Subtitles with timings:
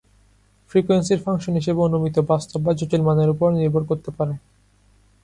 [0.71, 4.33] ফ্রিকোয়েন্সির function হিসাবে অনুমতি বাস্তব বা জটিল মানের উপর নির্ভর করতে পারে।